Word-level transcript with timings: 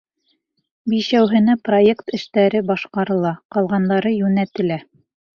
Бишәүһенә 0.93 1.55
проект 1.67 2.09
эштәре 2.17 2.61
башҡарыла, 2.69 3.33
ҡалғандары 3.57 4.13
йүнәтелә. 4.15 4.79